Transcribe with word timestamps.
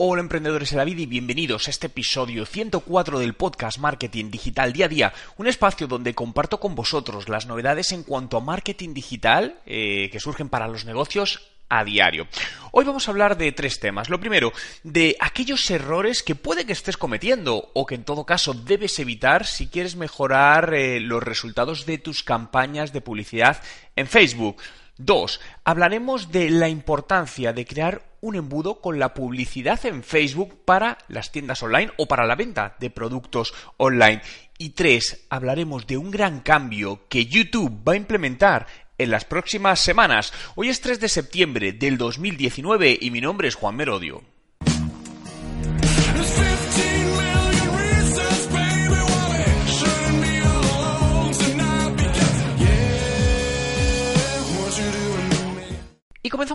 Hola 0.00 0.20
emprendedores 0.20 0.70
de 0.70 0.76
la 0.76 0.84
vida 0.84 1.02
y 1.02 1.06
bienvenidos 1.06 1.66
a 1.66 1.72
este 1.72 1.88
episodio 1.88 2.46
104 2.46 3.18
del 3.18 3.34
podcast 3.34 3.78
Marketing 3.78 4.30
Digital 4.30 4.72
Día 4.72 4.86
a 4.86 4.88
Día, 4.88 5.12
un 5.38 5.48
espacio 5.48 5.88
donde 5.88 6.14
comparto 6.14 6.60
con 6.60 6.76
vosotros 6.76 7.28
las 7.28 7.46
novedades 7.46 7.90
en 7.90 8.04
cuanto 8.04 8.36
a 8.36 8.40
marketing 8.40 8.94
digital 8.94 9.58
eh, 9.66 10.08
que 10.12 10.20
surgen 10.20 10.50
para 10.50 10.68
los 10.68 10.84
negocios 10.84 11.50
a 11.68 11.84
diario. 11.84 12.26
Hoy 12.72 12.84
vamos 12.84 13.08
a 13.08 13.10
hablar 13.10 13.36
de 13.36 13.52
tres 13.52 13.80
temas. 13.80 14.08
Lo 14.08 14.20
primero, 14.20 14.52
de 14.82 15.16
aquellos 15.20 15.70
errores 15.70 16.22
que 16.22 16.34
puede 16.34 16.66
que 16.66 16.72
estés 16.72 16.96
cometiendo 16.96 17.70
o 17.74 17.86
que 17.86 17.94
en 17.94 18.04
todo 18.04 18.26
caso 18.26 18.54
debes 18.54 18.98
evitar 18.98 19.46
si 19.46 19.68
quieres 19.68 19.96
mejorar 19.96 20.74
eh, 20.74 21.00
los 21.00 21.22
resultados 21.22 21.86
de 21.86 21.98
tus 21.98 22.22
campañas 22.22 22.92
de 22.92 23.00
publicidad 23.00 23.62
en 23.96 24.06
Facebook. 24.06 24.56
Dos, 24.96 25.40
hablaremos 25.64 26.32
de 26.32 26.50
la 26.50 26.68
importancia 26.68 27.52
de 27.52 27.64
crear 27.64 28.02
un 28.20 28.34
embudo 28.34 28.80
con 28.80 28.98
la 28.98 29.14
publicidad 29.14 29.84
en 29.86 30.02
Facebook 30.02 30.64
para 30.64 30.98
las 31.06 31.30
tiendas 31.30 31.62
online 31.62 31.92
o 31.98 32.06
para 32.06 32.26
la 32.26 32.34
venta 32.34 32.76
de 32.80 32.90
productos 32.90 33.54
online. 33.76 34.22
Y 34.58 34.70
tres, 34.70 35.26
hablaremos 35.30 35.86
de 35.86 35.96
un 35.96 36.10
gran 36.10 36.40
cambio 36.40 37.06
que 37.08 37.26
YouTube 37.26 37.80
va 37.86 37.92
a 37.92 37.96
implementar 37.96 38.66
en 38.98 39.10
las 39.10 39.24
próximas 39.24 39.80
semanas. 39.80 40.32
Hoy 40.56 40.68
es 40.68 40.80
3 40.80 41.00
de 41.00 41.08
septiembre 41.08 41.72
del 41.72 41.96
2019 41.96 42.98
y 43.00 43.10
mi 43.10 43.20
nombre 43.20 43.48
es 43.48 43.54
Juan 43.54 43.76
Merodio. 43.76 44.22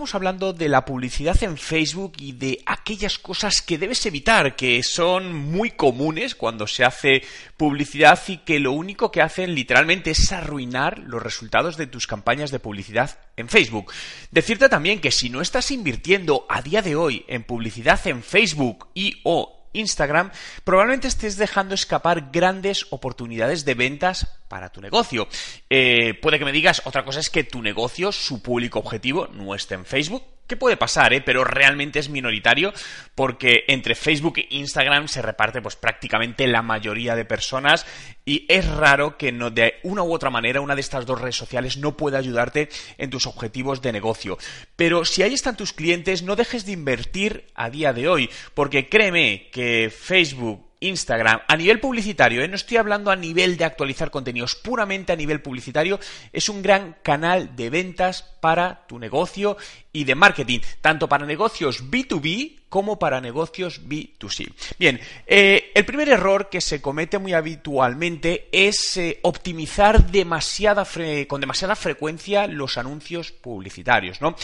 Comenzamos 0.04 0.16
hablando 0.16 0.52
de 0.52 0.68
la 0.68 0.84
publicidad 0.84 1.42
en 1.44 1.56
Facebook 1.56 2.12
y 2.18 2.32
de 2.32 2.62
aquellas 2.66 3.18
cosas 3.18 3.62
que 3.62 3.78
debes 3.78 4.04
evitar, 4.04 4.54
que 4.54 4.82
son 4.82 5.34
muy 5.34 5.70
comunes 5.70 6.34
cuando 6.34 6.66
se 6.66 6.84
hace 6.84 7.22
publicidad 7.56 8.20
y 8.28 8.36
que 8.36 8.60
lo 8.60 8.72
único 8.72 9.10
que 9.10 9.22
hacen 9.22 9.54
literalmente 9.54 10.10
es 10.10 10.30
arruinar 10.30 10.98
los 10.98 11.22
resultados 11.22 11.78
de 11.78 11.86
tus 11.86 12.06
campañas 12.06 12.50
de 12.50 12.58
publicidad 12.58 13.18
en 13.38 13.48
Facebook. 13.48 13.94
Decirte 14.30 14.68
también 14.68 15.00
que 15.00 15.10
si 15.10 15.30
no 15.30 15.40
estás 15.40 15.70
invirtiendo 15.70 16.44
a 16.50 16.60
día 16.60 16.82
de 16.82 16.96
hoy 16.96 17.24
en 17.26 17.42
publicidad 17.42 18.06
en 18.06 18.22
Facebook 18.22 18.88
y 18.92 19.22
o 19.24 19.63
Instagram, 19.74 20.30
probablemente 20.64 21.08
estés 21.08 21.36
dejando 21.36 21.74
escapar 21.74 22.30
grandes 22.32 22.86
oportunidades 22.90 23.64
de 23.64 23.74
ventas 23.74 24.26
para 24.48 24.70
tu 24.70 24.80
negocio. 24.80 25.28
Eh, 25.68 26.14
puede 26.14 26.38
que 26.38 26.44
me 26.44 26.52
digas, 26.52 26.82
otra 26.86 27.04
cosa 27.04 27.20
es 27.20 27.28
que 27.28 27.44
tu 27.44 27.60
negocio, 27.60 28.10
su 28.12 28.42
público 28.42 28.78
objetivo, 28.78 29.28
no 29.28 29.54
esté 29.54 29.74
en 29.74 29.84
Facebook, 29.84 30.22
¿Qué 30.46 30.56
puede 30.56 30.76
pasar, 30.76 31.14
¿eh? 31.14 31.22
pero 31.22 31.42
realmente 31.42 31.98
es 31.98 32.10
minoritario 32.10 32.74
porque 33.14 33.64
entre 33.66 33.94
Facebook 33.94 34.38
e 34.38 34.46
Instagram 34.50 35.08
se 35.08 35.22
reparte 35.22 35.62
pues 35.62 35.74
prácticamente 35.74 36.46
la 36.46 36.60
mayoría 36.60 37.16
de 37.16 37.24
personas 37.24 37.86
y 38.26 38.44
es 38.48 38.66
raro 38.66 39.16
que 39.16 39.32
no, 39.32 39.50
de 39.50 39.76
una 39.84 40.02
u 40.02 40.12
otra 40.12 40.28
manera 40.28 40.60
una 40.60 40.74
de 40.74 40.82
estas 40.82 41.06
dos 41.06 41.18
redes 41.18 41.36
sociales 41.36 41.78
no 41.78 41.96
pueda 41.96 42.18
ayudarte 42.18 42.68
en 42.98 43.08
tus 43.08 43.26
objetivos 43.26 43.80
de 43.80 43.92
negocio. 43.92 44.36
Pero 44.76 45.06
si 45.06 45.22
ahí 45.22 45.32
están 45.32 45.56
tus 45.56 45.72
clientes, 45.72 46.22
no 46.22 46.36
dejes 46.36 46.66
de 46.66 46.72
invertir 46.72 47.46
a 47.54 47.70
día 47.70 47.94
de 47.94 48.08
hoy 48.08 48.28
porque 48.52 48.90
créeme 48.90 49.48
que 49.50 49.90
Facebook 49.90 50.74
Instagram, 50.80 51.40
a 51.48 51.56
nivel 51.56 51.80
publicitario, 51.80 52.42
¿eh? 52.42 52.48
no 52.48 52.56
estoy 52.56 52.76
hablando 52.76 53.10
a 53.10 53.16
nivel 53.16 53.56
de 53.56 53.64
actualizar 53.64 54.10
contenidos, 54.10 54.54
puramente 54.54 55.12
a 55.12 55.16
nivel 55.16 55.40
publicitario, 55.40 55.98
es 56.32 56.48
un 56.48 56.62
gran 56.62 56.96
canal 57.02 57.56
de 57.56 57.70
ventas 57.70 58.22
para 58.40 58.86
tu 58.86 58.98
negocio 58.98 59.56
y 59.94 60.04
de 60.04 60.14
marketing, 60.14 60.58
tanto 60.82 61.08
para 61.08 61.24
negocios 61.24 61.90
B2B 61.90 62.64
como 62.68 62.98
para 62.98 63.20
negocios 63.20 63.80
B2C. 63.88 64.52
Bien, 64.78 65.00
eh, 65.26 65.70
el 65.74 65.84
primer 65.84 66.08
error 66.08 66.50
que 66.50 66.60
se 66.60 66.82
comete 66.82 67.18
muy 67.18 67.32
habitualmente 67.32 68.48
es 68.50 68.96
eh, 68.96 69.20
optimizar 69.22 70.10
demasiada 70.10 70.84
con 71.28 71.40
demasiada 71.40 71.76
frecuencia 71.76 72.48
los 72.48 72.76
anuncios 72.76 73.30
publicitarios, 73.30 74.20
¿no? 74.20 74.34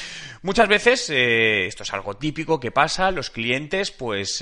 Muchas 0.43 0.69
veces, 0.69 1.11
esto 1.11 1.83
es 1.83 1.93
algo 1.93 2.17
típico 2.17 2.61
que 2.61 2.71
pasa, 2.71 3.11
los 3.11 3.31
clientes 3.31 3.91
pues 3.91 4.39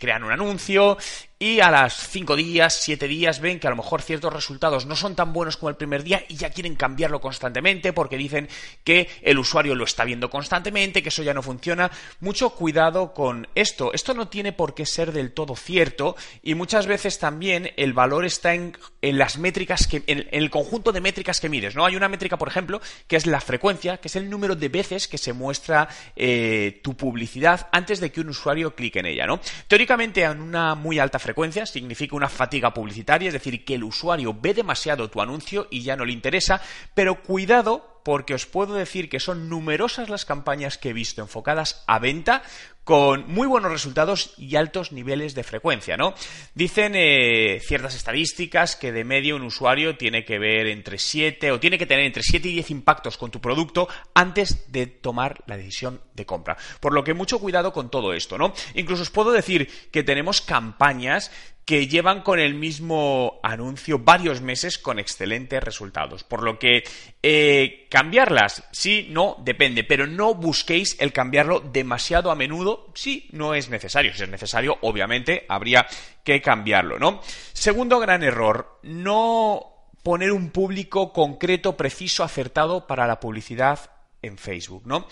crean 0.00 0.24
un 0.24 0.32
anuncio 0.32 0.96
y 1.38 1.60
a 1.60 1.70
las 1.70 2.08
5 2.08 2.34
días, 2.34 2.78
7 2.80 3.06
días 3.06 3.40
ven 3.40 3.60
que 3.60 3.66
a 3.66 3.70
lo 3.70 3.76
mejor 3.76 4.00
ciertos 4.00 4.32
resultados 4.32 4.86
no 4.86 4.96
son 4.96 5.14
tan 5.14 5.34
buenos 5.34 5.58
como 5.58 5.68
el 5.68 5.76
primer 5.76 6.02
día 6.02 6.24
y 6.28 6.36
ya 6.36 6.48
quieren 6.48 6.76
cambiarlo 6.76 7.20
constantemente 7.20 7.92
porque 7.92 8.16
dicen 8.16 8.48
que 8.84 9.10
el 9.20 9.38
usuario 9.38 9.74
lo 9.74 9.84
está 9.84 10.04
viendo 10.04 10.30
constantemente, 10.30 11.02
que 11.02 11.10
eso 11.10 11.22
ya 11.22 11.34
no 11.34 11.42
funciona. 11.42 11.90
Mucho 12.20 12.50
cuidado 12.50 13.12
con 13.12 13.48
esto. 13.54 13.92
Esto 13.92 14.14
no 14.14 14.28
tiene 14.28 14.54
por 14.54 14.74
qué 14.74 14.86
ser 14.86 15.12
del 15.12 15.32
todo 15.32 15.56
cierto 15.56 16.16
y 16.42 16.54
muchas 16.54 16.86
veces 16.86 17.18
también 17.18 17.70
el 17.76 17.92
valor 17.92 18.24
está 18.24 18.54
en, 18.54 18.74
las 19.02 19.36
métricas 19.36 19.86
que, 19.86 20.04
en, 20.06 20.26
el 20.32 20.48
conjunto 20.48 20.90
de 20.90 21.02
métricas 21.02 21.38
que 21.38 21.50
mires, 21.50 21.76
¿no? 21.76 21.84
Hay 21.84 21.96
una 21.96 22.08
métrica, 22.08 22.38
por 22.38 22.48
ejemplo, 22.48 22.80
que 23.06 23.16
es 23.16 23.26
la 23.26 23.42
frecuencia, 23.42 23.98
que 23.98 24.08
es 24.08 24.16
el 24.16 24.30
número 24.30 24.56
de 24.56 24.70
veces 24.70 25.06
que 25.06 25.18
se 25.18 25.34
muestra 25.34 25.88
eh, 26.16 26.80
tu 26.82 26.96
publicidad 26.96 27.68
antes 27.72 28.00
de 28.00 28.10
que 28.10 28.22
un 28.22 28.30
usuario 28.30 28.74
clique 28.74 29.00
en 29.00 29.06
ella, 29.06 29.26
¿no? 29.26 29.38
Teóricamente 29.68 30.22
en 30.22 30.40
una 30.40 30.74
muy 30.74 30.98
alta 30.98 31.18
frecuencia 31.26 31.66
significa 31.66 32.14
una 32.14 32.28
fatiga 32.28 32.72
publicitaria, 32.72 33.26
es 33.26 33.32
decir, 33.32 33.64
que 33.64 33.74
el 33.74 33.82
usuario 33.82 34.32
ve 34.40 34.54
demasiado 34.54 35.10
tu 35.10 35.20
anuncio 35.20 35.66
y 35.72 35.82
ya 35.82 35.96
no 35.96 36.04
le 36.04 36.12
interesa, 36.12 36.60
pero 36.94 37.20
cuidado 37.20 38.00
porque 38.04 38.34
os 38.34 38.46
puedo 38.46 38.74
decir 38.74 39.08
que 39.08 39.18
son 39.18 39.48
numerosas 39.48 40.08
las 40.08 40.24
campañas 40.24 40.78
que 40.78 40.90
he 40.90 40.92
visto 40.92 41.22
enfocadas 41.22 41.82
a 41.88 41.98
venta 41.98 42.44
con 42.86 43.28
muy 43.28 43.48
buenos 43.48 43.72
resultados 43.72 44.32
y 44.38 44.54
altos 44.54 44.92
niveles 44.92 45.34
de 45.34 45.42
frecuencia, 45.42 45.96
¿no? 45.96 46.14
Dicen 46.54 46.92
eh, 46.94 47.58
ciertas 47.60 47.96
estadísticas 47.96 48.76
que 48.76 48.92
de 48.92 49.02
medio 49.02 49.34
un 49.34 49.42
usuario 49.42 49.96
tiene 49.96 50.24
que 50.24 50.38
ver 50.38 50.68
entre 50.68 50.96
7 50.96 51.50
o 51.50 51.58
tiene 51.58 51.78
que 51.78 51.86
tener 51.86 52.04
entre 52.04 52.22
7 52.22 52.48
y 52.48 52.52
10 52.52 52.70
impactos 52.70 53.18
con 53.18 53.32
tu 53.32 53.40
producto 53.40 53.88
antes 54.14 54.70
de 54.70 54.86
tomar 54.86 55.42
la 55.48 55.56
decisión 55.56 56.00
de 56.14 56.26
compra. 56.26 56.56
Por 56.78 56.94
lo 56.94 57.02
que 57.02 57.12
mucho 57.12 57.40
cuidado 57.40 57.72
con 57.72 57.90
todo 57.90 58.14
esto, 58.14 58.38
¿no? 58.38 58.54
Incluso 58.76 59.02
os 59.02 59.10
puedo 59.10 59.32
decir 59.32 59.68
que 59.90 60.04
tenemos 60.04 60.40
campañas 60.40 61.32
que 61.66 61.88
llevan 61.88 62.22
con 62.22 62.38
el 62.38 62.54
mismo 62.54 63.40
anuncio 63.42 63.98
varios 63.98 64.40
meses 64.40 64.78
con 64.78 65.00
excelentes 65.00 65.62
resultados. 65.62 66.22
Por 66.22 66.44
lo 66.44 66.60
que 66.60 66.84
eh, 67.24 67.88
cambiarlas, 67.90 68.62
sí, 68.70 69.08
no, 69.10 69.36
depende, 69.44 69.82
pero 69.82 70.06
no 70.06 70.36
busquéis 70.36 70.96
el 71.00 71.12
cambiarlo 71.12 71.58
demasiado 71.58 72.30
a 72.30 72.36
menudo 72.36 72.92
si 72.94 73.28
no 73.32 73.52
es 73.52 73.68
necesario. 73.68 74.14
Si 74.14 74.22
es 74.22 74.28
necesario, 74.28 74.78
obviamente, 74.82 75.44
habría 75.48 75.86
que 76.22 76.40
cambiarlo, 76.40 77.00
¿no? 77.00 77.20
Segundo 77.52 77.98
gran 77.98 78.22
error, 78.22 78.78
no 78.84 79.90
poner 80.04 80.30
un 80.30 80.50
público 80.50 81.12
concreto, 81.12 81.76
preciso, 81.76 82.22
acertado 82.22 82.86
para 82.86 83.08
la 83.08 83.18
publicidad 83.18 83.90
en 84.22 84.38
Facebook, 84.38 84.82
¿no? 84.86 85.08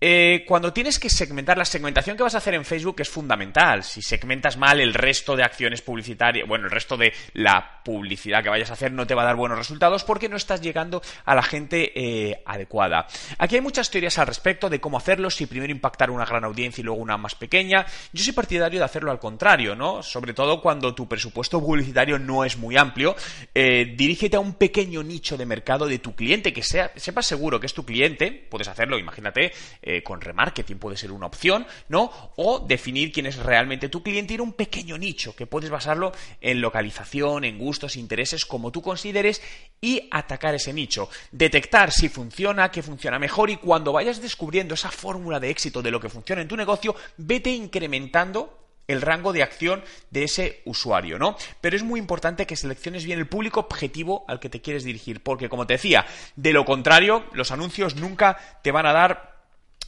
Eh, 0.00 0.44
cuando 0.46 0.72
tienes 0.72 0.98
que 0.98 1.10
segmentar, 1.10 1.58
la 1.58 1.64
segmentación 1.64 2.16
que 2.16 2.22
vas 2.22 2.34
a 2.36 2.38
hacer 2.38 2.54
en 2.54 2.64
Facebook 2.64 2.96
es 3.00 3.08
fundamental. 3.08 3.82
Si 3.82 4.00
segmentas 4.00 4.56
mal 4.56 4.80
el 4.80 4.94
resto 4.94 5.34
de 5.34 5.42
acciones 5.42 5.82
publicitarias, 5.82 6.46
bueno, 6.46 6.66
el 6.66 6.70
resto 6.70 6.96
de 6.96 7.12
la 7.32 7.82
publicidad 7.84 8.42
que 8.42 8.48
vayas 8.48 8.70
a 8.70 8.74
hacer 8.74 8.92
no 8.92 9.06
te 9.06 9.14
va 9.14 9.22
a 9.22 9.26
dar 9.26 9.36
buenos 9.36 9.58
resultados 9.58 10.04
porque 10.04 10.28
no 10.28 10.36
estás 10.36 10.60
llegando 10.60 11.02
a 11.24 11.34
la 11.34 11.42
gente 11.42 11.92
eh, 11.96 12.42
adecuada. 12.46 13.08
Aquí 13.38 13.56
hay 13.56 13.60
muchas 13.60 13.90
teorías 13.90 14.18
al 14.18 14.28
respecto 14.28 14.70
de 14.70 14.80
cómo 14.80 14.98
hacerlo, 14.98 15.30
si 15.30 15.46
primero 15.46 15.72
impactar 15.72 16.10
una 16.10 16.24
gran 16.24 16.44
audiencia 16.44 16.80
y 16.80 16.84
luego 16.84 17.00
una 17.00 17.16
más 17.16 17.34
pequeña. 17.34 17.84
Yo 18.12 18.22
soy 18.22 18.32
partidario 18.32 18.78
de 18.78 18.84
hacerlo 18.84 19.10
al 19.10 19.18
contrario, 19.18 19.74
¿no? 19.74 20.02
Sobre 20.02 20.32
todo 20.32 20.60
cuando 20.60 20.94
tu 20.94 21.08
presupuesto 21.08 21.60
publicitario 21.60 22.18
no 22.20 22.44
es 22.44 22.56
muy 22.56 22.76
amplio. 22.76 23.16
Eh, 23.52 23.94
dirígete 23.96 24.36
a 24.36 24.40
un 24.40 24.54
pequeño 24.54 25.02
nicho 25.02 25.36
de 25.36 25.46
mercado 25.46 25.86
de 25.86 25.98
tu 25.98 26.14
cliente, 26.14 26.52
que 26.52 26.62
sea, 26.62 26.92
sepas 26.94 27.26
seguro 27.26 27.58
que 27.58 27.66
es 27.66 27.74
tu 27.74 27.84
cliente, 27.84 28.30
puedes 28.48 28.68
hacerlo, 28.68 28.96
imagínate 28.96 29.52
eh, 29.90 30.02
con 30.02 30.20
remarketing 30.20 30.78
puede 30.78 30.98
ser 30.98 31.12
una 31.12 31.24
opción, 31.24 31.66
¿no? 31.88 32.12
O 32.36 32.58
definir 32.58 33.10
quién 33.10 33.24
es 33.24 33.36
realmente 33.36 33.88
tu 33.88 34.02
cliente 34.02 34.34
ir 34.34 34.40
a 34.40 34.42
un 34.42 34.52
pequeño 34.52 34.98
nicho 34.98 35.34
que 35.34 35.46
puedes 35.46 35.70
basarlo 35.70 36.12
en 36.42 36.60
localización, 36.60 37.46
en 37.46 37.56
gustos, 37.56 37.96
intereses, 37.96 38.44
como 38.44 38.70
tú 38.70 38.82
consideres 38.82 39.40
y 39.80 40.06
atacar 40.10 40.54
ese 40.54 40.74
nicho. 40.74 41.08
Detectar 41.32 41.90
si 41.90 42.10
funciona, 42.10 42.70
qué 42.70 42.82
funciona 42.82 43.18
mejor 43.18 43.48
y 43.48 43.56
cuando 43.56 43.94
vayas 43.94 44.20
descubriendo 44.20 44.74
esa 44.74 44.90
fórmula 44.90 45.40
de 45.40 45.48
éxito 45.48 45.80
de 45.80 45.90
lo 45.90 46.00
que 46.00 46.10
funciona 46.10 46.42
en 46.42 46.48
tu 46.48 46.56
negocio, 46.58 46.94
vete 47.16 47.48
incrementando 47.48 48.58
el 48.88 49.00
rango 49.00 49.32
de 49.32 49.42
acción 49.42 49.82
de 50.10 50.24
ese 50.24 50.60
usuario, 50.66 51.18
¿no? 51.18 51.38
Pero 51.62 51.76
es 51.76 51.82
muy 51.82 51.98
importante 51.98 52.46
que 52.46 52.56
selecciones 52.56 53.06
bien 53.06 53.18
el 53.18 53.26
público 53.26 53.60
objetivo 53.60 54.26
al 54.28 54.38
que 54.38 54.50
te 54.50 54.60
quieres 54.60 54.84
dirigir, 54.84 55.22
porque 55.22 55.48
como 55.48 55.66
te 55.66 55.74
decía, 55.74 56.04
de 56.36 56.52
lo 56.52 56.66
contrario, 56.66 57.24
los 57.32 57.52
anuncios 57.52 57.96
nunca 57.96 58.36
te 58.62 58.70
van 58.70 58.84
a 58.84 58.92
dar 58.92 59.37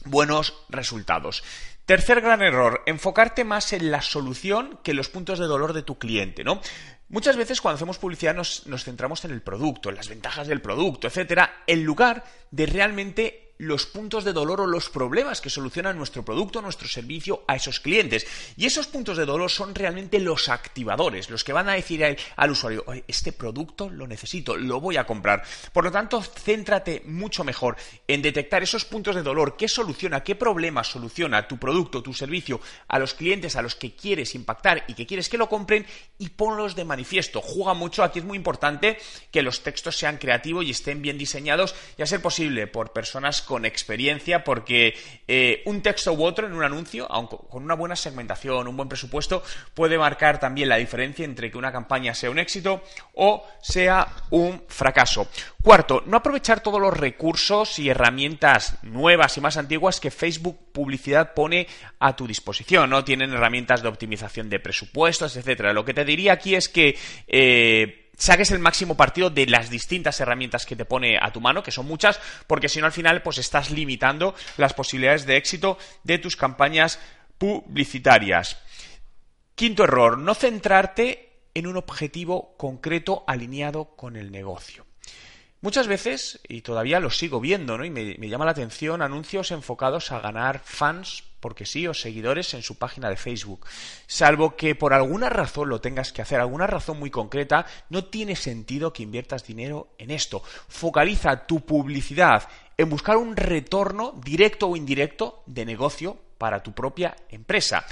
buenos 0.05 0.53
resultados. 0.69 1.43
Tercer 1.85 2.21
gran 2.21 2.41
error, 2.41 2.83
enfocarte 2.85 3.43
más 3.43 3.73
en 3.73 3.91
la 3.91 4.01
solución 4.01 4.79
que 4.83 4.91
en 4.91 4.97
los 4.97 5.09
puntos 5.09 5.39
de 5.39 5.45
dolor 5.45 5.73
de 5.73 5.83
tu 5.83 5.97
cliente, 5.97 6.43
¿no? 6.43 6.61
Muchas 7.09 7.35
veces 7.35 7.59
cuando 7.59 7.75
hacemos 7.75 7.97
publicidad 7.97 8.33
nos, 8.33 8.67
nos 8.67 8.85
centramos 8.85 9.25
en 9.25 9.31
el 9.31 9.41
producto, 9.41 9.89
en 9.89 9.95
las 9.95 10.07
ventajas 10.07 10.47
del 10.47 10.61
producto, 10.61 11.07
etcétera, 11.07 11.63
en 11.67 11.83
lugar 11.83 12.23
de 12.51 12.65
realmente 12.67 13.40
los 13.61 13.85
puntos 13.85 14.23
de 14.23 14.33
dolor 14.33 14.61
o 14.61 14.65
los 14.65 14.89
problemas 14.89 15.39
que 15.39 15.51
soluciona 15.51 15.93
nuestro 15.93 16.25
producto, 16.25 16.63
nuestro 16.63 16.87
servicio 16.87 17.43
a 17.47 17.55
esos 17.55 17.79
clientes. 17.79 18.25
Y 18.57 18.65
esos 18.65 18.87
puntos 18.87 19.17
de 19.17 19.25
dolor 19.25 19.51
son 19.51 19.75
realmente 19.75 20.19
los 20.19 20.49
activadores, 20.49 21.29
los 21.29 21.43
que 21.43 21.53
van 21.53 21.69
a 21.69 21.73
decir 21.73 22.03
al, 22.35 22.51
usuario, 22.51 22.83
este 23.07 23.31
producto 23.31 23.87
lo 23.87 24.07
necesito, 24.07 24.57
lo 24.57 24.81
voy 24.81 24.97
a 24.97 25.05
comprar. 25.05 25.43
Por 25.73 25.83
lo 25.83 25.91
tanto, 25.91 26.23
céntrate 26.23 27.03
mucho 27.05 27.43
mejor 27.43 27.77
en 28.07 28.23
detectar 28.23 28.63
esos 28.63 28.83
puntos 28.83 29.13
de 29.13 29.21
dolor, 29.21 29.55
qué 29.55 29.67
soluciona, 29.67 30.23
qué 30.23 30.33
problemas 30.33 30.87
soluciona 30.87 31.47
tu 31.47 31.59
producto, 31.59 32.01
tu 32.01 32.15
servicio 32.15 32.61
a 32.87 32.97
los 32.97 33.13
clientes 33.13 33.55
a 33.55 33.61
los 33.61 33.75
que 33.75 33.95
quieres 33.95 34.33
impactar 34.33 34.85
y 34.87 34.95
que 34.95 35.05
quieres 35.05 35.29
que 35.29 35.37
lo 35.37 35.49
compren 35.49 35.85
y 36.17 36.29
ponlos 36.29 36.75
de 36.75 36.85
manifiesto. 36.85 37.41
Juega 37.41 37.75
mucho, 37.75 38.03
aquí 38.03 38.17
es 38.17 38.25
muy 38.25 38.37
importante 38.37 38.97
que 39.29 39.43
los 39.43 39.61
textos 39.61 39.95
sean 39.99 40.17
creativos 40.17 40.65
y 40.65 40.71
estén 40.71 41.03
bien 41.03 41.19
diseñados 41.19 41.75
y 41.95 42.01
a 42.01 42.07
ser 42.07 42.23
posible 42.23 42.65
por 42.65 42.91
personas 42.91 43.43
con 43.51 43.65
experiencia 43.65 44.45
porque 44.45 44.95
eh, 45.27 45.61
un 45.65 45.81
texto 45.81 46.13
u 46.13 46.23
otro 46.23 46.47
en 46.47 46.53
un 46.53 46.63
anuncio, 46.63 47.05
aunque 47.11 47.35
con 47.49 47.63
una 47.63 47.75
buena 47.75 47.97
segmentación, 47.97 48.65
un 48.65 48.77
buen 48.77 48.87
presupuesto, 48.87 49.43
puede 49.73 49.97
marcar 49.97 50.39
también 50.39 50.69
la 50.69 50.77
diferencia 50.77 51.25
entre 51.25 51.51
que 51.51 51.57
una 51.57 51.69
campaña 51.69 52.13
sea 52.13 52.31
un 52.31 52.39
éxito 52.39 52.81
o 53.13 53.45
sea 53.61 54.07
un 54.29 54.63
fracaso. 54.69 55.27
Cuarto, 55.61 56.01
no 56.05 56.15
aprovechar 56.15 56.63
todos 56.63 56.79
los 56.79 56.95
recursos 56.95 57.77
y 57.77 57.89
herramientas 57.89 58.77
nuevas 58.83 59.35
y 59.35 59.41
más 59.41 59.57
antiguas 59.57 59.99
que 59.99 60.11
Facebook 60.11 60.71
Publicidad 60.71 61.33
pone 61.33 61.67
a 61.99 62.15
tu 62.15 62.25
disposición, 62.25 62.89
¿no? 62.89 63.03
Tienen 63.03 63.33
herramientas 63.33 63.81
de 63.81 63.89
optimización 63.89 64.49
de 64.49 64.61
presupuestos, 64.61 65.35
etcétera. 65.35 65.73
Lo 65.73 65.83
que 65.83 65.93
te 65.93 66.05
diría 66.05 66.31
aquí 66.31 66.55
es 66.55 66.69
que 66.69 66.97
eh, 67.27 68.00
saques 68.21 68.51
el 68.51 68.59
máximo 68.59 68.95
partido 68.95 69.31
de 69.31 69.47
las 69.47 69.71
distintas 69.71 70.19
herramientas 70.19 70.67
que 70.67 70.75
te 70.75 70.85
pone 70.85 71.17
a 71.19 71.31
tu 71.31 71.41
mano, 71.41 71.63
que 71.63 71.71
son 71.71 71.87
muchas, 71.87 72.19
porque 72.45 72.69
si 72.69 72.79
no 72.79 72.85
al 72.85 72.91
final 72.91 73.23
pues 73.23 73.39
estás 73.39 73.71
limitando 73.71 74.35
las 74.57 74.73
posibilidades 74.73 75.25
de 75.25 75.37
éxito 75.37 75.79
de 76.03 76.19
tus 76.19 76.35
campañas 76.35 76.99
publicitarias. 77.39 78.61
Quinto 79.55 79.83
error, 79.83 80.19
no 80.19 80.35
centrarte 80.35 81.47
en 81.55 81.65
un 81.65 81.77
objetivo 81.77 82.55
concreto 82.57 83.23
alineado 83.25 83.95
con 83.95 84.15
el 84.15 84.31
negocio. 84.31 84.85
Muchas 85.61 85.85
veces, 85.85 86.39
y 86.47 86.61
todavía 86.61 86.99
lo 86.99 87.11
sigo 87.11 87.39
viendo, 87.39 87.77
¿no? 87.77 87.85
Y 87.85 87.91
me, 87.91 88.15
me, 88.17 88.29
llama 88.29 88.45
la 88.45 88.51
atención 88.51 89.03
anuncios 89.03 89.51
enfocados 89.51 90.11
a 90.11 90.19
ganar 90.19 90.59
fans, 90.65 91.23
porque 91.39 91.67
sí, 91.67 91.87
o 91.87 91.93
seguidores 91.93 92.55
en 92.55 92.63
su 92.63 92.79
página 92.79 93.09
de 93.09 93.15
Facebook. 93.15 93.67
Salvo 94.07 94.55
que 94.55 94.73
por 94.73 94.91
alguna 94.91 95.29
razón 95.29 95.69
lo 95.69 95.79
tengas 95.79 96.11
que 96.11 96.23
hacer, 96.23 96.39
alguna 96.39 96.65
razón 96.65 96.97
muy 96.97 97.11
concreta, 97.11 97.67
no 97.89 98.05
tiene 98.05 98.35
sentido 98.35 98.91
que 98.91 99.03
inviertas 99.03 99.45
dinero 99.45 99.89
en 99.99 100.09
esto. 100.09 100.41
Focaliza 100.67 101.45
tu 101.45 101.63
publicidad 101.63 102.47
en 102.75 102.89
buscar 102.89 103.17
un 103.17 103.35
retorno 103.35 104.19
directo 104.23 104.67
o 104.67 104.75
indirecto 104.75 105.43
de 105.45 105.65
negocio 105.65 106.17
para 106.39 106.63
tu 106.63 106.73
propia 106.73 107.15
empresa. 107.29 107.85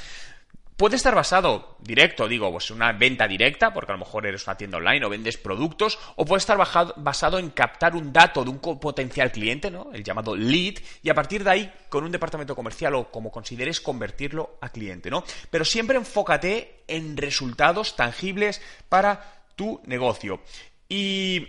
Puede 0.79 0.95
estar 0.95 1.13
basado 1.13 1.75
directo, 1.81 2.25
digo, 2.25 2.49
pues 2.53 2.71
una 2.71 2.93
venta 2.93 3.27
directa, 3.27 3.73
porque 3.73 3.91
a 3.91 3.95
lo 3.95 4.05
mejor 4.05 4.25
eres 4.25 4.47
una 4.47 4.55
tienda 4.55 4.77
online 4.77 5.05
o 5.05 5.09
vendes 5.09 5.35
productos, 5.35 5.99
o 6.15 6.23
puede 6.23 6.37
estar 6.37 6.57
basado 6.95 7.37
en 7.37 7.49
captar 7.49 7.97
un 7.97 8.13
dato 8.13 8.45
de 8.45 8.49
un 8.49 8.59
potencial 8.59 9.29
cliente, 9.29 9.69
¿no? 9.69 9.89
El 9.91 10.05
llamado 10.05 10.37
lead, 10.37 10.75
y 11.03 11.09
a 11.09 11.13
partir 11.13 11.43
de 11.43 11.49
ahí, 11.49 11.73
con 11.89 12.05
un 12.05 12.13
departamento 12.13 12.55
comercial 12.55 12.95
o 12.95 13.11
como 13.11 13.29
consideres, 13.29 13.81
convertirlo 13.81 14.57
a 14.61 14.69
cliente, 14.69 15.09
¿no? 15.09 15.25
Pero 15.51 15.65
siempre 15.65 15.97
enfócate 15.97 16.83
en 16.87 17.17
resultados 17.17 17.97
tangibles 17.97 18.61
para 18.87 19.43
tu 19.57 19.81
negocio. 19.85 20.39
Y 20.87 21.45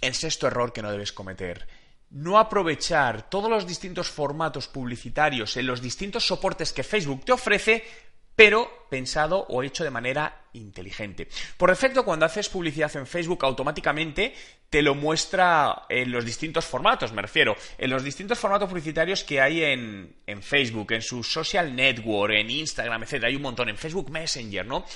el 0.00 0.14
sexto 0.14 0.46
error 0.46 0.72
que 0.72 0.80
no 0.80 0.90
debes 0.90 1.12
cometer 1.12 1.68
no 2.10 2.38
aprovechar 2.38 3.30
todos 3.30 3.48
los 3.48 3.66
distintos 3.66 4.08
formatos 4.08 4.66
publicitarios 4.66 5.56
en 5.56 5.66
los 5.66 5.80
distintos 5.80 6.26
soportes 6.26 6.72
que 6.72 6.82
Facebook 6.82 7.24
te 7.24 7.32
ofrece 7.32 7.84
pero 8.40 8.86
pensado 8.88 9.44
o 9.50 9.62
hecho 9.62 9.84
de 9.84 9.90
manera 9.90 10.46
inteligente. 10.54 11.28
Por 11.58 11.68
defecto, 11.68 12.06
cuando 12.06 12.24
haces 12.24 12.48
publicidad 12.48 12.90
en 12.96 13.06
Facebook, 13.06 13.44
automáticamente 13.44 14.34
te 14.70 14.80
lo 14.80 14.94
muestra 14.94 15.82
en 15.90 16.10
los 16.10 16.24
distintos 16.24 16.64
formatos, 16.64 17.12
me 17.12 17.20
refiero, 17.20 17.54
en 17.76 17.90
los 17.90 18.02
distintos 18.02 18.38
formatos 18.38 18.70
publicitarios 18.70 19.24
que 19.24 19.42
hay 19.42 19.62
en, 19.62 20.14
Facebook, 20.40 20.92
en 20.92 21.02
su 21.02 21.22
social 21.22 21.76
network, 21.76 22.32
en 22.32 22.48
Instagram, 22.48 23.02
etc. 23.02 23.24
Hay 23.24 23.36
un 23.36 23.42
montón, 23.42 23.68
en 23.68 23.76
Facebook 23.76 24.10
Messenger, 24.10 24.64
¿no? 24.64 24.86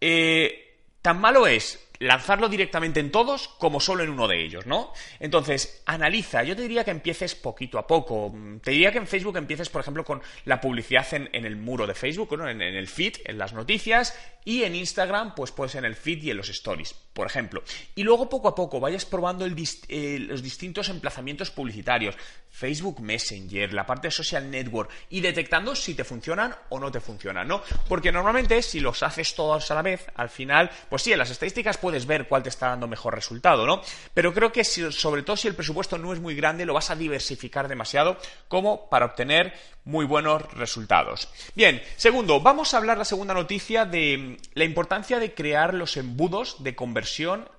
Eh, 0.00 0.78
tan 1.02 1.20
malo 1.20 1.46
es 1.46 1.87
lanzarlo 1.98 2.48
directamente 2.48 3.00
en 3.00 3.10
todos 3.10 3.48
como 3.48 3.80
solo 3.80 4.04
en 4.04 4.10
uno 4.10 4.28
de 4.28 4.42
ellos, 4.42 4.66
¿no? 4.66 4.92
Entonces, 5.20 5.82
analiza. 5.86 6.42
Yo 6.42 6.56
te 6.56 6.62
diría 6.62 6.84
que 6.84 6.90
empieces 6.90 7.34
poquito 7.34 7.78
a 7.78 7.86
poco. 7.86 8.34
Te 8.62 8.70
diría 8.70 8.92
que 8.92 8.98
en 8.98 9.06
Facebook 9.06 9.36
empieces, 9.36 9.68
por 9.68 9.80
ejemplo, 9.80 10.04
con 10.04 10.22
la 10.44 10.60
publicidad 10.60 11.06
en, 11.12 11.28
el 11.32 11.56
muro 11.56 11.86
de 11.86 11.94
Facebook, 11.94 12.36
¿no? 12.36 12.48
en, 12.48 12.60
el 12.60 12.88
feed, 12.88 13.16
en 13.24 13.38
las 13.38 13.52
noticias, 13.52 14.18
y 14.44 14.62
en 14.62 14.74
Instagram, 14.74 15.34
pues 15.34 15.52
puedes 15.52 15.74
en 15.74 15.84
el 15.84 15.94
feed 15.94 16.22
y 16.22 16.30
en 16.30 16.36
los 16.36 16.48
stories, 16.48 16.94
por 17.18 17.26
ejemplo. 17.26 17.64
Y 17.96 18.04
luego, 18.04 18.28
poco 18.28 18.46
a 18.46 18.54
poco, 18.54 18.78
vayas 18.78 19.04
probando 19.04 19.44
los 19.44 20.42
distintos 20.42 20.88
emplazamientos 20.88 21.50
publicitarios. 21.50 22.14
Facebook 22.48 23.00
Messenger, 23.00 23.72
la 23.72 23.84
parte 23.84 24.08
social 24.08 24.48
network, 24.48 24.88
y 25.10 25.20
detectando 25.20 25.74
si 25.74 25.94
te 25.94 26.04
funcionan 26.04 26.54
o 26.68 26.78
no 26.78 26.92
te 26.92 27.00
funcionan, 27.00 27.48
¿no? 27.48 27.60
Porque 27.88 28.12
normalmente, 28.12 28.62
si 28.62 28.78
los 28.78 29.02
haces 29.02 29.34
todos 29.34 29.68
a 29.68 29.74
la 29.74 29.82
vez, 29.82 30.06
al 30.14 30.28
final, 30.28 30.70
pues 30.88 31.02
sí, 31.02 31.12
en 31.12 31.18
las 31.18 31.30
estadísticas 31.30 31.76
puedes 31.76 32.06
ver 32.06 32.28
cuál 32.28 32.44
te 32.44 32.50
está 32.50 32.68
dando 32.68 32.86
mejor 32.86 33.16
resultado, 33.16 33.66
¿no? 33.66 33.82
Pero 34.14 34.32
creo 34.32 34.52
que 34.52 34.62
sobre 34.62 35.22
todo 35.22 35.36
si 35.36 35.48
el 35.48 35.56
presupuesto 35.56 35.98
no 35.98 36.12
es 36.12 36.20
muy 36.20 36.36
grande, 36.36 36.66
lo 36.66 36.74
vas 36.74 36.90
a 36.90 36.96
diversificar 36.96 37.66
demasiado 37.66 38.16
como 38.46 38.88
para 38.88 39.06
obtener 39.06 39.54
muy 39.84 40.04
buenos 40.04 40.42
resultados. 40.52 41.28
Bien, 41.54 41.82
segundo, 41.96 42.40
vamos 42.40 42.74
a 42.74 42.76
hablar 42.76 42.98
la 42.98 43.06
segunda 43.06 43.34
noticia 43.34 43.86
de 43.86 44.36
la 44.54 44.64
importancia 44.64 45.18
de 45.18 45.32
crear 45.32 45.74
los 45.74 45.96
embudos 45.96 46.62
de 46.62 46.76
conversión 46.76 47.07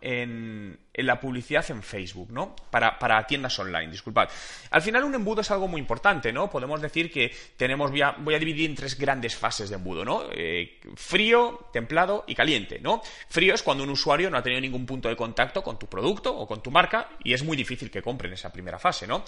en, 0.01 0.77
la 0.93 1.19
publicidad 1.19 1.69
en 1.71 1.81
Facebook, 1.81 2.31
¿no? 2.31 2.55
Para, 2.69 3.25
tiendas 3.25 3.57
online, 3.59 3.91
disculpad. 3.91 4.29
Al 4.71 4.81
final 4.81 5.03
un 5.03 5.15
embudo 5.15 5.41
es 5.41 5.51
algo 5.51 5.67
muy 5.67 5.79
importante, 5.79 6.31
¿no? 6.31 6.49
Podemos 6.49 6.81
decir 6.81 7.11
que 7.11 7.33
tenemos, 7.57 7.91
voy 7.91 8.01
a, 8.01 8.11
voy 8.11 8.35
a 8.35 8.39
dividir 8.39 8.69
en 8.69 8.75
tres 8.75 8.97
grandes 8.97 9.35
fases 9.35 9.69
de 9.69 9.75
embudo, 9.75 10.03
¿no? 10.03 10.23
Eh, 10.31 10.79
frío, 10.95 11.69
templado 11.71 12.25
y 12.27 12.35
caliente, 12.35 12.79
¿no? 12.79 13.01
Frío 13.29 13.53
es 13.53 13.63
cuando 13.63 13.83
un 13.83 13.89
usuario 13.89 14.29
no 14.29 14.37
ha 14.37 14.43
tenido 14.43 14.61
ningún 14.61 14.85
punto 14.85 15.09
de 15.09 15.15
contacto 15.15 15.63
con 15.63 15.79
tu 15.79 15.87
producto 15.87 16.35
o 16.35 16.47
con 16.47 16.61
tu 16.61 16.71
marca 16.71 17.09
y 17.23 17.33
es 17.33 17.43
muy 17.43 17.55
difícil 17.55 17.89
que 17.89 18.01
compre 18.01 18.27
en 18.27 18.33
esa 18.33 18.51
primera 18.51 18.77
fase, 18.77 19.07
¿no? 19.07 19.23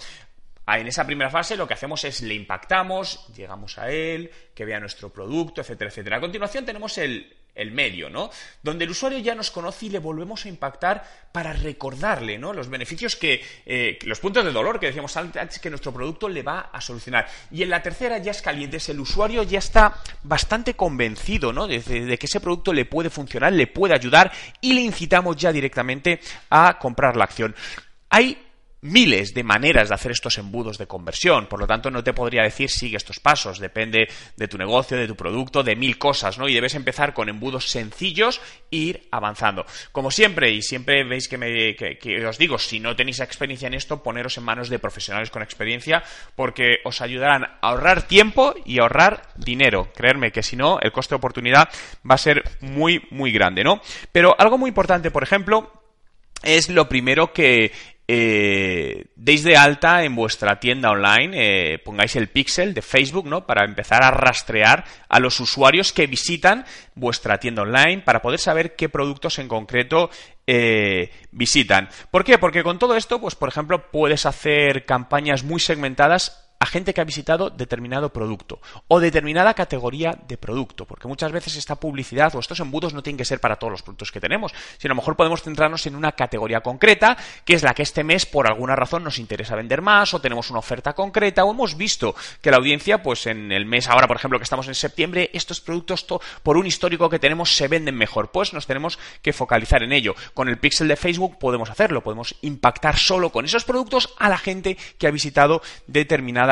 Ah, 0.64 0.78
en 0.78 0.86
esa 0.86 1.04
primera 1.04 1.28
fase 1.28 1.56
lo 1.56 1.66
que 1.66 1.74
hacemos 1.74 2.04
es 2.04 2.22
le 2.22 2.34
impactamos, 2.34 3.26
llegamos 3.34 3.78
a 3.78 3.90
él, 3.90 4.30
que 4.54 4.64
vea 4.64 4.78
nuestro 4.78 5.12
producto, 5.12 5.60
etcétera, 5.60 5.90
etcétera. 5.90 6.16
A 6.18 6.20
continuación 6.20 6.64
tenemos 6.64 6.96
el, 6.98 7.34
medio, 7.70 8.08
¿no? 8.08 8.30
Donde 8.62 8.84
el 8.84 8.90
usuario 8.90 9.18
ya 9.18 9.34
nos 9.34 9.50
conoce 9.50 9.86
y 9.86 9.88
le 9.90 9.98
volvemos 9.98 10.44
a 10.44 10.48
impactar 10.48 11.04
para 11.32 11.52
recordarle, 11.52 12.38
¿no? 12.38 12.52
Los 12.52 12.68
beneficios 12.68 13.16
que, 13.16 13.44
eh, 13.66 13.98
los 14.02 14.20
puntos 14.20 14.44
de 14.44 14.52
dolor 14.52 14.80
que 14.80 14.86
decíamos 14.86 15.16
antes 15.16 15.58
que 15.58 15.70
nuestro 15.70 15.92
producto 15.92 16.28
le 16.28 16.42
va 16.42 16.70
a 16.72 16.80
solucionar. 16.80 17.26
Y 17.50 17.62
en 17.62 17.70
la 17.70 17.82
tercera 17.82 18.18
ya 18.18 18.30
es 18.30 18.42
caliente, 18.42 18.78
es 18.78 18.88
el 18.88 19.00
usuario 19.00 19.42
ya 19.42 19.58
está 19.58 19.96
bastante 20.22 20.74
convencido, 20.74 21.52
¿no? 21.52 21.66
De, 21.66 21.80
de 21.80 22.18
que 22.18 22.26
ese 22.26 22.40
producto 22.40 22.72
le 22.72 22.84
puede 22.84 23.10
funcionar, 23.10 23.52
le 23.52 23.66
puede 23.66 23.94
ayudar 23.94 24.32
y 24.60 24.72
le 24.72 24.80
incitamos 24.80 25.36
ya 25.36 25.52
directamente 25.52 26.20
a 26.50 26.78
comprar 26.78 27.16
la 27.16 27.24
acción. 27.24 27.54
Hay 28.08 28.51
miles 28.82 29.32
de 29.32 29.44
maneras 29.44 29.88
de 29.88 29.94
hacer 29.94 30.10
estos 30.10 30.38
embudos 30.38 30.76
de 30.76 30.86
conversión. 30.86 31.46
Por 31.46 31.60
lo 31.60 31.66
tanto, 31.66 31.90
no 31.90 32.02
te 32.04 32.12
podría 32.12 32.42
decir 32.42 32.68
sigue 32.68 32.96
estos 32.96 33.20
pasos. 33.20 33.58
Depende 33.58 34.08
de 34.36 34.48
tu 34.48 34.58
negocio, 34.58 34.96
de 34.96 35.06
tu 35.06 35.16
producto, 35.16 35.62
de 35.62 35.76
mil 35.76 35.98
cosas, 35.98 36.36
¿no? 36.36 36.48
Y 36.48 36.54
debes 36.54 36.74
empezar 36.74 37.14
con 37.14 37.28
embudos 37.28 37.70
sencillos 37.70 38.40
e 38.70 38.76
ir 38.76 39.08
avanzando. 39.10 39.64
Como 39.92 40.10
siempre, 40.10 40.50
y 40.50 40.62
siempre 40.62 41.04
veis 41.04 41.28
que, 41.28 41.38
me, 41.38 41.76
que, 41.76 42.26
os 42.26 42.38
digo, 42.38 42.58
si 42.58 42.80
no 42.80 42.96
tenéis 42.96 43.20
experiencia 43.20 43.68
en 43.68 43.74
esto, 43.74 44.02
poneros 44.02 44.36
en 44.36 44.44
manos 44.44 44.68
de 44.68 44.80
profesionales 44.80 45.30
con 45.30 45.42
experiencia, 45.42 46.02
porque 46.34 46.78
os 46.84 47.00
ayudarán 47.00 47.44
a 47.44 47.58
ahorrar 47.62 48.02
tiempo 48.02 48.54
y 48.66 48.80
ahorrar 48.80 49.28
dinero. 49.36 49.92
Creerme 49.94 50.32
que 50.32 50.42
si 50.42 50.56
no, 50.56 50.80
el 50.80 50.90
coste 50.90 51.14
de 51.14 51.18
oportunidad 51.18 51.68
va 52.08 52.16
a 52.16 52.18
ser 52.18 52.42
muy, 52.60 53.06
muy 53.10 53.30
grande, 53.30 53.62
¿no? 53.62 53.80
Pero 54.10 54.34
algo 54.38 54.58
muy 54.58 54.68
importante, 54.68 55.12
por 55.12 55.22
ejemplo, 55.22 55.82
es 56.42 56.68
lo 56.68 56.88
primero 56.88 57.32
que 57.32 57.72
eh, 58.08 59.06
deis 59.14 59.44
de 59.44 59.56
alta 59.56 60.04
en 60.04 60.14
vuestra 60.16 60.58
tienda 60.58 60.90
online, 60.90 61.32
eh, 61.34 61.78
pongáis 61.78 62.16
el 62.16 62.28
pixel 62.28 62.74
de 62.74 62.82
Facebook, 62.82 63.26
¿no? 63.26 63.46
Para 63.46 63.64
empezar 63.64 64.02
a 64.02 64.10
rastrear 64.10 64.84
a 65.08 65.20
los 65.20 65.38
usuarios 65.40 65.92
que 65.92 66.06
visitan 66.06 66.64
vuestra 66.94 67.38
tienda 67.38 67.62
online 67.62 68.02
para 68.02 68.20
poder 68.20 68.40
saber 68.40 68.74
qué 68.74 68.88
productos 68.88 69.38
en 69.38 69.48
concreto 69.48 70.10
eh, 70.46 71.12
visitan. 71.30 71.88
¿Por 72.10 72.24
qué? 72.24 72.38
Porque 72.38 72.64
con 72.64 72.78
todo 72.78 72.96
esto, 72.96 73.20
pues 73.20 73.36
por 73.36 73.48
ejemplo, 73.48 73.90
puedes 73.90 74.26
hacer 74.26 74.84
campañas 74.84 75.44
muy 75.44 75.60
segmentadas 75.60 76.41
a 76.62 76.66
gente 76.66 76.94
que 76.94 77.00
ha 77.00 77.04
visitado 77.04 77.50
determinado 77.50 78.12
producto 78.12 78.60
o 78.86 79.00
determinada 79.00 79.52
categoría 79.52 80.16
de 80.28 80.38
producto, 80.38 80.86
porque 80.86 81.08
muchas 81.08 81.32
veces 81.32 81.56
esta 81.56 81.74
publicidad 81.74 82.32
o 82.36 82.38
estos 82.38 82.60
embudos 82.60 82.94
no 82.94 83.02
tienen 83.02 83.18
que 83.18 83.24
ser 83.24 83.40
para 83.40 83.56
todos 83.56 83.72
los 83.72 83.82
productos 83.82 84.12
que 84.12 84.20
tenemos, 84.20 84.54
sino 84.78 84.92
a 84.92 84.94
lo 84.94 85.00
mejor 85.00 85.16
podemos 85.16 85.42
centrarnos 85.42 85.84
en 85.88 85.96
una 85.96 86.12
categoría 86.12 86.60
concreta, 86.60 87.16
que 87.44 87.54
es 87.54 87.64
la 87.64 87.74
que 87.74 87.82
este 87.82 88.04
mes 88.04 88.26
por 88.26 88.46
alguna 88.46 88.76
razón 88.76 89.02
nos 89.02 89.18
interesa 89.18 89.56
vender 89.56 89.82
más 89.82 90.14
o 90.14 90.20
tenemos 90.20 90.50
una 90.50 90.60
oferta 90.60 90.92
concreta 90.92 91.44
o 91.44 91.50
hemos 91.50 91.76
visto 91.76 92.14
que 92.40 92.52
la 92.52 92.58
audiencia, 92.58 93.02
pues 93.02 93.26
en 93.26 93.50
el 93.50 93.66
mes 93.66 93.88
ahora, 93.88 94.06
por 94.06 94.16
ejemplo, 94.16 94.38
que 94.38 94.44
estamos 94.44 94.68
en 94.68 94.76
septiembre, 94.76 95.30
estos 95.32 95.60
productos 95.60 96.06
por 96.44 96.56
un 96.56 96.66
histórico 96.66 97.10
que 97.10 97.18
tenemos 97.18 97.56
se 97.56 97.66
venden 97.66 97.96
mejor, 97.96 98.30
pues 98.30 98.52
nos 98.52 98.68
tenemos 98.68 99.00
que 99.20 99.32
focalizar 99.32 99.82
en 99.82 99.92
ello. 99.92 100.14
Con 100.32 100.48
el 100.48 100.58
pixel 100.58 100.86
de 100.86 100.94
Facebook 100.94 101.40
podemos 101.40 101.70
hacerlo, 101.70 102.04
podemos 102.04 102.36
impactar 102.42 102.96
solo 102.96 103.30
con 103.30 103.46
esos 103.46 103.64
productos 103.64 104.14
a 104.20 104.28
la 104.28 104.38
gente 104.38 104.76
que 104.96 105.08
ha 105.08 105.10
visitado 105.10 105.60
determinada 105.88 106.51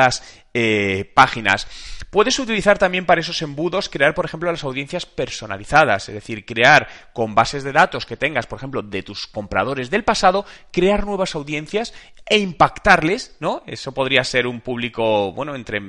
eh, 0.53 1.09
páginas. 1.13 1.67
Puedes 2.11 2.37
utilizar 2.39 2.77
también 2.77 3.05
para 3.05 3.21
esos 3.21 3.41
embudos 3.41 3.87
crear, 3.87 4.13
por 4.13 4.25
ejemplo, 4.25 4.51
las 4.51 4.65
audiencias 4.65 5.05
personalizadas, 5.05 6.09
es 6.09 6.15
decir, 6.15 6.45
crear 6.45 6.89
con 7.13 7.33
bases 7.33 7.63
de 7.63 7.71
datos 7.71 8.05
que 8.05 8.17
tengas, 8.17 8.47
por 8.47 8.57
ejemplo, 8.57 8.81
de 8.81 9.01
tus 9.01 9.27
compradores 9.27 9.89
del 9.89 10.03
pasado, 10.03 10.45
crear 10.71 11.05
nuevas 11.05 11.35
audiencias 11.35 11.93
e 12.25 12.37
impactarles, 12.39 13.37
¿no? 13.39 13.63
Eso 13.65 13.93
podría 13.93 14.25
ser 14.25 14.45
un 14.45 14.59
público, 14.59 15.31
bueno, 15.31 15.55
entre 15.55 15.79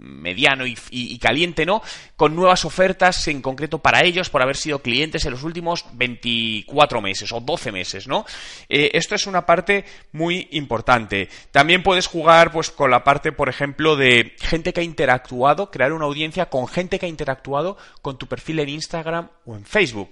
mediano 0.00 0.64
y, 0.66 1.18
caliente, 1.18 1.64
¿no? 1.64 1.82
Con 2.16 2.34
nuevas 2.34 2.64
ofertas 2.64 3.28
en 3.28 3.40
concreto 3.40 3.78
para 3.78 4.02
ellos 4.02 4.28
por 4.28 4.42
haber 4.42 4.56
sido 4.56 4.80
clientes 4.80 5.24
en 5.24 5.30
los 5.30 5.44
últimos 5.44 5.84
24 5.92 7.00
meses 7.00 7.30
o 7.30 7.40
12 7.40 7.70
meses, 7.70 8.08
¿no? 8.08 8.24
Eh, 8.68 8.90
esto 8.94 9.14
es 9.14 9.28
una 9.28 9.46
parte 9.46 9.84
muy 10.10 10.48
importante. 10.50 11.28
También 11.52 11.84
puedes 11.84 12.08
jugar, 12.08 12.50
pues, 12.50 12.70
con 12.70 12.90
la 12.90 13.04
parte, 13.04 13.30
por 13.30 13.48
ejemplo, 13.50 13.96
de 13.96 14.34
gente 14.40 14.72
que 14.72 14.80
ha 14.80 14.84
interactuado 14.84 15.70
crear 15.70 15.92
una 15.92 16.06
audiencia 16.06 16.46
con 16.46 16.66
gente 16.66 16.98
que 16.98 17.06
ha 17.06 17.08
interactuado 17.08 17.76
con 18.02 18.18
tu 18.18 18.26
perfil 18.26 18.60
en 18.60 18.70
Instagram 18.70 19.28
o 19.44 19.56
en 19.56 19.64
Facebook. 19.64 20.10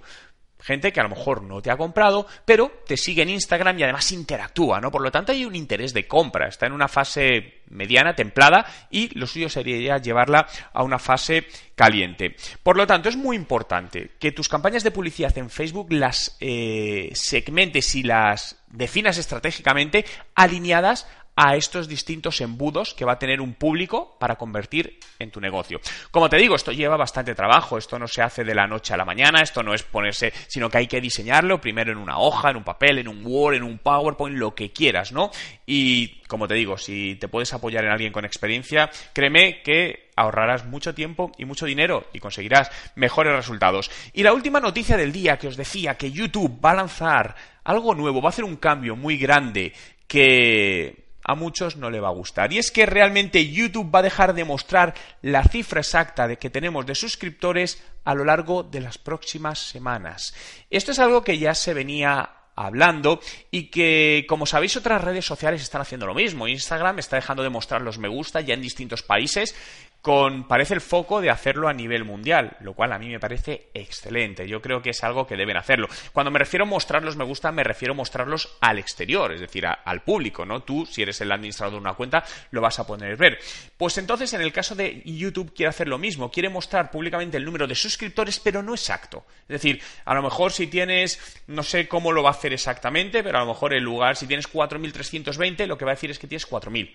Gente 0.61 0.93
que 0.93 0.99
a 0.99 1.05
lo 1.05 1.11
mejor 1.11 1.43
no 1.43 1.63
te 1.63 1.71
ha 1.71 1.77
comprado, 1.77 2.27
pero 2.45 2.83
te 2.85 2.97
sigue 2.97 3.23
en 3.23 3.29
Instagram 3.29 3.79
y 3.79 3.85
además 3.85 4.11
interactúa, 4.11 4.81
¿no? 4.81 4.91
Por 4.91 5.03
lo 5.03 5.13
tanto, 5.13 5.31
hay 5.31 5.45
un 5.45 5.55
interés 5.55 5.95
de 5.95 6.09
compra. 6.09 6.49
Está 6.49 6.67
en 6.67 6.73
una 6.73 6.89
fase 6.89 7.63
mediana, 7.71 8.17
templada, 8.17 8.67
y 8.91 9.17
lo 9.17 9.29
suyo 9.29 9.49
sería 9.49 9.99
llevarla 9.99 10.49
a 10.73 10.83
una 10.83 10.99
fase 10.99 11.47
caliente. 11.77 12.35
Por 12.65 12.77
lo 12.77 12.89
tanto, 12.89 13.09
es 13.09 13.17
muy 13.17 13.37
importante 13.37 14.11
que 14.19 14.33
tus 14.33 14.49
campañas 14.49 14.83
de 14.83 14.91
publicidad 14.91 15.37
en 15.39 15.49
Facebook 15.49 15.93
las 15.93 16.37
eh, 16.41 17.11
segmentes 17.15 17.95
y 17.95 18.03
las 18.03 18.59
definas 18.67 19.17
estratégicamente 19.17 20.05
alineadas 20.35 21.07
a 21.41 21.55
estos 21.55 21.87
distintos 21.87 22.41
embudos 22.41 22.95
que 22.95 23.05
va 23.05 23.13
a 23.13 23.19
tener 23.21 23.41
un 23.41 23.55
público 23.55 24.17
para 24.19 24.35
convertir 24.35 24.99
en 25.21 25.31
tu 25.31 25.41
negocio. 25.41 25.81
Como 26.11 26.29
te 26.29 26.37
digo, 26.37 26.57
esto 26.57 26.73
lleva 26.73 26.97
bastante 26.97 27.33
trabajo, 27.33 27.79
esto 27.79 27.97
no 27.97 28.09
se 28.09 28.23
hace 28.23 28.43
de 28.43 28.57
la 28.57 28.67
noche 28.67 28.93
a 28.93 28.97
la 28.97 29.05
mañana, 29.05 29.41
esto 29.41 29.63
no 29.63 29.73
es 29.73 29.85
ponerse, 29.85 30.33
sino 30.49 30.69
que 30.69 30.79
hay 30.79 30.89
que 30.89 31.01
diseñarlo 31.01 31.61
primero 31.61 31.93
en 31.93 31.99
una 31.99 32.19
hoja, 32.19 32.51
en 32.51 32.57
un 32.57 32.65
papel, 32.65 32.99
en 32.99 33.07
un 33.07 33.25
Word, 33.25 33.55
en 33.55 33.63
un 33.63 33.79
PowerPoint, 33.79 34.37
lo 34.37 34.53
que 34.53 34.73
quieras, 34.73 35.13
¿no? 35.13 35.31
Y 35.65 36.23
como 36.27 36.49
te 36.49 36.55
digo, 36.55 36.77
si 36.77 37.15
te 37.15 37.29
puedes 37.29 37.55
apoyar 37.55 37.85
en 37.85 37.93
alguien 37.93 38.13
con 38.13 38.25
experiencia, 38.25 38.91
créeme 39.13 39.63
que 39.63 40.11
ahorrarás 40.17 40.65
mucho 40.65 40.93
tiempo 40.93 41.31
y 41.39 41.45
mucho 41.45 41.67
dinero 41.67 42.09
y 42.13 42.19
conseguirás 42.19 42.73
mejores 42.97 43.37
resultados. 43.37 43.93
Y 44.13 44.25
la 44.25 44.33
última 44.33 44.59
noticia 44.59 44.97
del 44.97 45.13
día 45.13 45.39
que 45.39 45.47
os 45.47 45.57
decía 45.57 45.97
que 45.97 46.11
YouTube 46.11 46.59
va 46.61 46.73
a 46.73 46.77
lanzar 46.77 47.37
algo 47.63 47.95
nuevo, 47.95 48.21
va 48.21 48.31
a 48.31 48.31
hacer 48.31 48.45
un 48.45 48.57
cambio 48.57 48.97
muy 48.97 49.19
grande 49.19 49.73
que 50.09 51.08
a 51.29 51.35
muchos 51.35 51.77
no 51.77 51.91
le 51.91 52.01
va 52.01 52.09
a 52.09 52.13
gustar. 52.13 52.53
Y 52.55 52.59
es 52.59 52.71
que 52.71 52.87
realmente 52.87 53.51
YouTube 53.51 53.95
va 53.95 53.99
a 53.99 54.03
dejar 54.03 54.33
de 54.33 54.45
mostrar 54.45 54.95
la 55.21 55.45
cifra 55.45 55.81
exacta 55.81 56.27
de 56.27 56.39
que 56.39 56.49
tenemos 56.49 56.87
de 56.87 56.95
suscriptores 56.95 57.85
a 58.05 58.15
lo 58.15 58.25
largo 58.25 58.63
de 58.63 58.81
las 58.81 58.97
próximas 58.97 59.59
semanas. 59.59 60.35
Esto 60.71 60.93
es 60.93 60.99
algo 60.99 61.23
que 61.23 61.39
ya 61.39 61.55
se 61.55 61.75
venía 61.75 62.31
hablando 62.57 63.21
y 63.51 63.65
que, 63.65 64.25
como 64.27 64.47
sabéis, 64.47 64.77
otras 64.77 65.05
redes 65.05 65.27
sociales 65.27 65.61
están 65.61 65.83
haciendo 65.83 66.07
lo 66.07 66.15
mismo. 66.15 66.49
Instagram 66.49 66.99
está 66.99 67.17
dejando 67.17 67.43
de 67.43 67.51
mostrar 67.51 67.83
los 67.83 67.99
me 67.99 68.09
gusta 68.09 68.41
ya 68.41 68.55
en 68.55 68.63
distintos 68.63 69.03
países 69.03 69.55
con 70.09 70.45
parece 70.45 70.73
el 70.73 70.81
foco 70.81 71.21
de 71.21 71.29
hacerlo 71.29 71.69
a 71.69 71.75
nivel 71.75 72.03
mundial, 72.03 72.57
lo 72.61 72.73
cual 72.73 72.95
a 72.95 72.99
mí 72.99 73.11
me 73.11 73.21
parece 73.21 73.69
excelente. 73.75 74.49
Yo 74.49 74.63
creo 74.63 74.81
que 74.81 74.89
es 74.89 75.05
algo 75.05 75.27
que 75.27 75.37
deben 75.37 75.59
hacerlo. 75.59 75.87
Cuando 76.15 76.31
me 76.31 76.39
refiero 76.39 76.65
a 76.65 76.67
mostrarlos 76.67 77.15
me 77.15 77.25
gusta, 77.25 77.53
me 77.53 77.63
refiero 77.63 77.93
a 77.93 77.97
mostrarlos 77.97 78.57
al 78.63 78.79
exterior, 78.79 79.35
es 79.35 79.43
decir, 79.43 79.67
al 79.67 80.01
público, 80.05 80.47
¿no? 80.47 80.63
Tú, 80.63 80.87
si 80.87 81.03
eres 81.03 81.21
el 81.21 81.31
administrador 81.31 81.75
de 81.75 81.81
una 81.81 81.93
cuenta, 81.93 82.25
lo 82.53 82.63
vas 82.63 82.79
a 82.79 82.87
poder 82.87 83.19
ver. 83.19 83.39
Pues 83.77 83.99
entonces, 83.99 84.33
en 84.33 84.41
el 84.41 84.51
caso 84.51 84.75
de 84.75 85.03
YouTube, 85.05 85.53
quiere 85.55 85.69
hacer 85.69 85.89
lo 85.89 85.99
mismo, 85.99 86.31
quiere 86.31 86.49
mostrar 86.49 86.91
públicamente 86.91 87.37
el 87.37 87.45
número 87.45 87.67
de 87.67 87.75
suscriptores, 87.75 88.41
pero 88.41 88.63
no 88.63 88.73
exacto. 88.73 89.27
Es 89.43 89.61
decir, 89.61 89.83
a 90.07 90.15
lo 90.15 90.23
mejor 90.23 90.53
si 90.53 90.69
tienes, 90.69 91.21
no 91.49 91.63
sé 91.63 91.87
cómo 91.87 92.13
lo 92.13 92.23
va 92.23 92.31
a 92.31 92.33
hacer 92.33 92.55
exactamente, 92.55 93.23
pero 93.23 93.37
a 93.37 93.43
lo 93.43 93.49
mejor 93.49 93.75
en 93.75 93.85
lugar, 93.85 94.17
si 94.17 94.27
tienes 94.27 94.51
4.320, 94.51 95.67
lo 95.67 95.77
que 95.77 95.85
va 95.85 95.91
a 95.91 95.97
decir 95.97 96.11
es 96.11 96.19
que 96.19 96.27
tienes 96.27 96.49
4.000. 96.49 96.95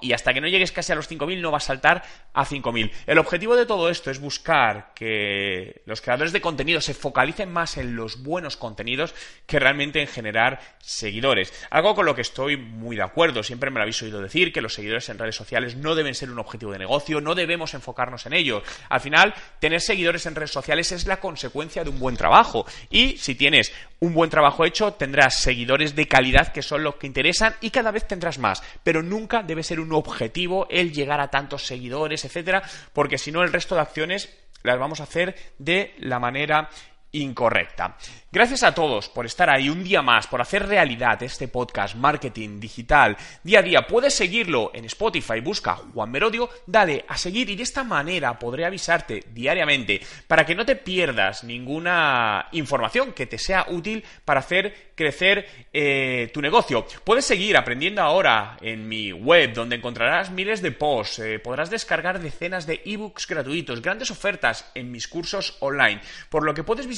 Y 0.00 0.12
hasta 0.12 0.32
que 0.32 0.40
no 0.40 0.48
llegues 0.48 0.72
casi 0.72 0.92
a 0.92 0.94
los 0.94 1.10
5.000 1.10 1.40
no 1.40 1.50
va 1.50 1.58
a 1.58 1.60
saltar 1.60 2.02
a 2.32 2.44
5.000. 2.44 2.90
El 3.06 3.18
objetivo 3.18 3.56
de 3.56 3.66
todo 3.66 3.90
esto 3.90 4.10
es 4.10 4.20
buscar 4.20 4.92
que 4.94 5.82
los 5.86 6.00
creadores 6.00 6.32
de 6.32 6.40
contenido 6.40 6.80
se 6.80 6.94
focalicen 6.94 7.52
más 7.52 7.76
en 7.76 7.96
los 7.96 8.22
buenos 8.22 8.56
contenidos 8.56 9.14
que 9.46 9.58
realmente 9.58 10.00
en 10.00 10.06
generar 10.06 10.60
seguidores. 10.78 11.52
Algo 11.70 11.94
con 11.94 12.06
lo 12.06 12.14
que 12.14 12.22
estoy 12.22 12.56
muy 12.56 12.96
de 12.96 13.02
acuerdo. 13.02 13.42
Siempre 13.42 13.70
me 13.70 13.76
lo 13.76 13.82
habéis 13.82 14.02
oído 14.02 14.22
decir 14.22 14.52
que 14.52 14.60
los 14.60 14.74
seguidores 14.74 15.08
en 15.08 15.18
redes 15.18 15.36
sociales 15.36 15.76
no 15.76 15.94
deben 15.94 16.14
ser 16.14 16.30
un 16.30 16.38
objetivo 16.38 16.72
de 16.72 16.78
negocio, 16.78 17.20
no 17.20 17.34
debemos 17.34 17.74
enfocarnos 17.74 18.26
en 18.26 18.32
ello. 18.32 18.62
Al 18.88 19.00
final, 19.00 19.34
tener 19.60 19.80
seguidores 19.80 20.26
en 20.26 20.34
redes 20.34 20.50
sociales 20.50 20.92
es 20.92 21.06
la 21.06 21.20
consecuencia 21.20 21.84
de 21.84 21.90
un 21.90 21.98
buen 21.98 22.16
trabajo. 22.16 22.66
Y 22.90 23.16
si 23.18 23.34
tienes 23.34 23.72
un 24.00 24.14
buen 24.14 24.30
trabajo 24.30 24.64
hecho, 24.64 24.92
tendrás 24.92 25.40
seguidores 25.40 25.94
de 25.94 26.06
calidad 26.06 26.52
que 26.52 26.62
son 26.62 26.84
los 26.84 26.96
que 26.96 27.06
interesan 27.06 27.54
y 27.60 27.70
cada 27.70 27.90
vez 27.90 28.06
tendrás 28.06 28.38
más. 28.38 28.62
Pero 28.82 29.02
nunca 29.02 29.42
debe 29.58 29.64
ser 29.64 29.80
un 29.80 29.92
objetivo 29.92 30.68
el 30.70 30.92
llegar 30.92 31.20
a 31.20 31.30
tantos 31.30 31.66
seguidores, 31.66 32.24
etcétera, 32.24 32.62
porque 32.92 33.18
si 33.18 33.32
no 33.32 33.42
el 33.42 33.52
resto 33.52 33.74
de 33.74 33.80
acciones 33.80 34.32
las 34.62 34.78
vamos 34.78 35.00
a 35.00 35.02
hacer 35.02 35.34
de 35.58 35.96
la 35.98 36.20
manera 36.20 36.70
incorrecta. 37.12 37.96
Gracias 38.30 38.62
a 38.62 38.74
todos 38.74 39.08
por 39.08 39.24
estar 39.24 39.48
ahí 39.48 39.70
un 39.70 39.82
día 39.82 40.02
más, 40.02 40.26
por 40.26 40.42
hacer 40.42 40.66
realidad 40.66 41.22
este 41.22 41.48
podcast 41.48 41.96
Marketing 41.96 42.60
Digital 42.60 43.16
día 43.42 43.60
a 43.60 43.62
día. 43.62 43.86
Puedes 43.86 44.12
seguirlo 44.12 44.70
en 44.74 44.84
Spotify, 44.84 45.40
busca 45.40 45.76
Juan 45.76 46.10
Merodio, 46.10 46.50
dale 46.66 47.06
a 47.08 47.16
seguir 47.16 47.48
y 47.48 47.56
de 47.56 47.62
esta 47.62 47.84
manera 47.84 48.38
podré 48.38 48.66
avisarte 48.66 49.24
diariamente 49.32 50.02
para 50.26 50.44
que 50.44 50.54
no 50.54 50.66
te 50.66 50.76
pierdas 50.76 51.42
ninguna 51.42 52.48
información 52.52 53.12
que 53.12 53.24
te 53.24 53.38
sea 53.38 53.64
útil 53.70 54.04
para 54.26 54.40
hacer 54.40 54.92
crecer 54.94 55.46
eh, 55.72 56.30
tu 56.34 56.42
negocio. 56.42 56.86
Puedes 57.04 57.24
seguir 57.24 57.56
aprendiendo 57.56 58.02
ahora 58.02 58.58
en 58.60 58.86
mi 58.86 59.10
web 59.10 59.54
donde 59.54 59.76
encontrarás 59.76 60.30
miles 60.30 60.60
de 60.60 60.72
posts, 60.72 61.20
eh, 61.20 61.38
podrás 61.38 61.70
descargar 61.70 62.20
decenas 62.20 62.66
de 62.66 62.82
ebooks 62.84 63.26
gratuitos, 63.26 63.80
grandes 63.80 64.10
ofertas 64.10 64.70
en 64.74 64.92
mis 64.92 65.08
cursos 65.08 65.56
online, 65.60 66.02
por 66.28 66.44
lo 66.44 66.52
que 66.52 66.64
puedes 66.64 66.86
visitar 66.86 66.97